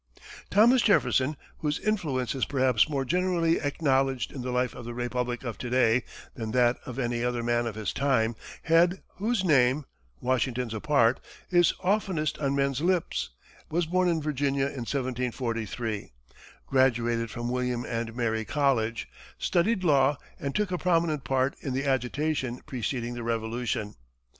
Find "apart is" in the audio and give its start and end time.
10.73-11.75